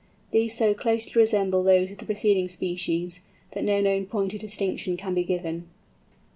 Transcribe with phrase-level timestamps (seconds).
[0.31, 3.19] These so closely resemble those of the preceding species,
[3.51, 5.69] that no known point of distinction can be given.